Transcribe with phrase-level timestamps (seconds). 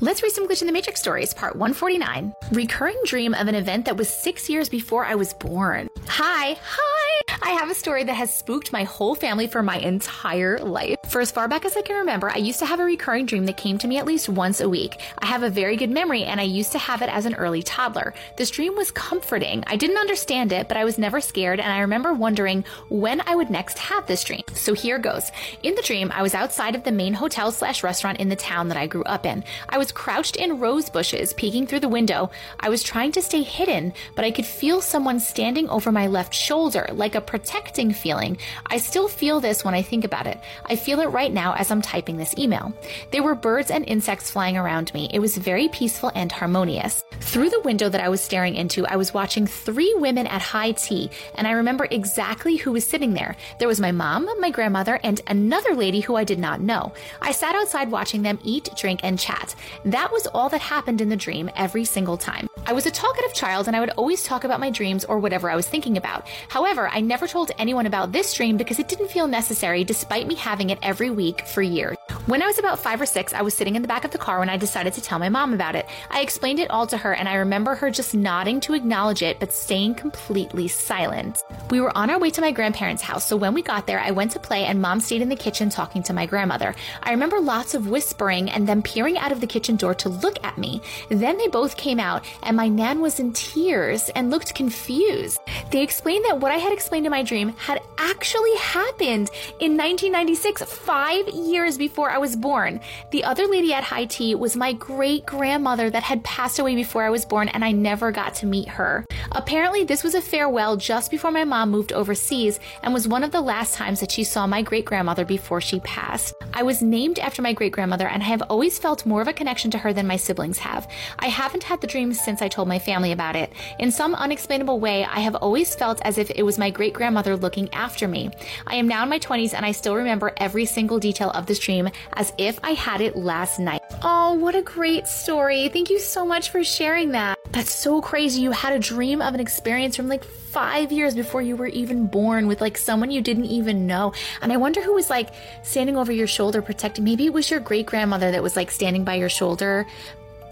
[0.00, 2.32] Let's read some Glitch in the Matrix stories, part 149.
[2.52, 5.88] Recurring dream of an event that was six years before I was born.
[6.06, 7.27] Hi, hi!
[7.40, 10.96] I have a story that has spooked my whole family for my entire life.
[11.08, 13.46] For as far back as I can remember, I used to have a recurring dream
[13.46, 15.00] that came to me at least once a week.
[15.18, 17.62] I have a very good memory and I used to have it as an early
[17.62, 18.12] toddler.
[18.36, 19.62] This dream was comforting.
[19.66, 23.36] I didn't understand it, but I was never scared and I remember wondering when I
[23.36, 24.42] would next have this dream.
[24.54, 25.30] So here goes.
[25.62, 28.68] In the dream, I was outside of the main hotel slash restaurant in the town
[28.68, 29.44] that I grew up in.
[29.68, 32.30] I was crouched in rose bushes, peeking through the window.
[32.58, 36.34] I was trying to stay hidden, but I could feel someone standing over my left
[36.34, 38.38] shoulder, like a protecting feeling.
[38.66, 40.40] I still feel this when I think about it.
[40.64, 42.72] I feel it right now as I'm typing this email.
[43.10, 45.10] There were birds and insects flying around me.
[45.12, 47.04] It was very peaceful and harmonious.
[47.28, 50.72] Through the window that I was staring into, I was watching three women at high
[50.72, 53.36] tea, and I remember exactly who was sitting there.
[53.58, 56.94] There was my mom, my grandmother, and another lady who I did not know.
[57.20, 59.54] I sat outside watching them eat, drink, and chat.
[59.84, 62.48] That was all that happened in the dream every single time.
[62.64, 65.50] I was a talkative child and I would always talk about my dreams or whatever
[65.50, 66.26] I was thinking about.
[66.48, 70.34] However, I never told anyone about this dream because it didn't feel necessary despite me
[70.34, 71.97] having it every week for years.
[72.28, 74.18] When I was about five or six, I was sitting in the back of the
[74.18, 75.86] car when I decided to tell my mom about it.
[76.10, 79.40] I explained it all to her, and I remember her just nodding to acknowledge it,
[79.40, 81.42] but staying completely silent.
[81.70, 84.10] We were on our way to my grandparents' house, so when we got there, I
[84.10, 86.74] went to play, and mom stayed in the kitchen talking to my grandmother.
[87.02, 90.36] I remember lots of whispering and them peering out of the kitchen door to look
[90.44, 90.82] at me.
[91.08, 95.40] Then they both came out, and my nan was in tears and looked confused.
[95.70, 100.62] They explained that what I had explained in my dream had actually happened in 1996,
[100.64, 102.80] five years before I I was born.
[103.12, 107.04] The other lady at high tea was my great grandmother that had passed away before
[107.04, 109.04] I was born, and I never got to meet her.
[109.32, 113.30] Apparently, this was a farewell just before my mom moved overseas and was one of
[113.30, 116.34] the last times that she saw my great grandmother before she passed.
[116.54, 119.32] I was named after my great grandmother, and I have always felt more of a
[119.32, 120.90] connection to her than my siblings have.
[121.18, 123.52] I haven't had the dream since I told my family about it.
[123.78, 127.36] In some unexplainable way, I have always felt as if it was my great grandmother
[127.36, 128.30] looking after me.
[128.66, 131.58] I am now in my 20s, and I still remember every single detail of this
[131.58, 133.82] dream as if I had it last night.
[134.02, 135.68] Oh, what a great story.
[135.68, 137.37] Thank you so much for sharing that.
[137.52, 138.42] That's so crazy.
[138.42, 142.06] You had a dream of an experience from like five years before you were even
[142.06, 144.12] born with like someone you didn't even know.
[144.42, 145.30] And I wonder who was like
[145.62, 147.04] standing over your shoulder protecting.
[147.04, 149.86] Maybe it was your great grandmother that was like standing by your shoulder,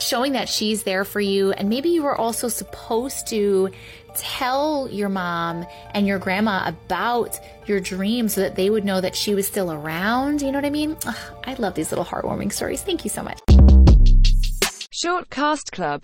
[0.00, 1.52] showing that she's there for you.
[1.52, 3.70] And maybe you were also supposed to
[4.14, 9.16] tell your mom and your grandma about your dream so that they would know that
[9.16, 10.42] she was still around.
[10.42, 10.96] You know what I mean?
[11.06, 12.82] Ugh, I love these little heartwarming stories.
[12.82, 13.40] Thank you so much.
[15.02, 16.00] Short Cast Club